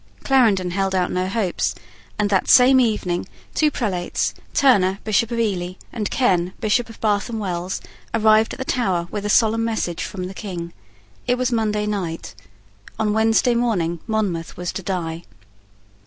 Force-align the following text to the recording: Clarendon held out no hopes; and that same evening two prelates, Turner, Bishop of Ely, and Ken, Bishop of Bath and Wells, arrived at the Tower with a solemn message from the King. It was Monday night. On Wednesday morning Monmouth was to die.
Clarendon 0.23 0.71
held 0.71 0.95
out 0.95 1.11
no 1.11 1.27
hopes; 1.27 1.75
and 2.17 2.31
that 2.31 2.49
same 2.49 2.79
evening 2.79 3.27
two 3.53 3.69
prelates, 3.69 4.33
Turner, 4.51 4.97
Bishop 5.03 5.29
of 5.29 5.37
Ely, 5.37 5.73
and 5.93 6.09
Ken, 6.09 6.53
Bishop 6.59 6.89
of 6.89 6.99
Bath 6.99 7.29
and 7.29 7.39
Wells, 7.39 7.81
arrived 8.11 8.53
at 8.53 8.57
the 8.57 8.65
Tower 8.65 9.07
with 9.11 9.27
a 9.27 9.29
solemn 9.29 9.63
message 9.63 10.03
from 10.03 10.23
the 10.23 10.33
King. 10.33 10.73
It 11.27 11.37
was 11.37 11.51
Monday 11.51 11.85
night. 11.85 12.33
On 12.97 13.13
Wednesday 13.13 13.53
morning 13.53 13.99
Monmouth 14.07 14.57
was 14.57 14.71
to 14.71 14.81
die. 14.81 15.21